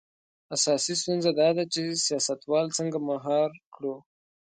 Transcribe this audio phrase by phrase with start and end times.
[0.55, 3.95] اساسي ستونزه دا ده چې سیاستوال څنګه مهار کړو.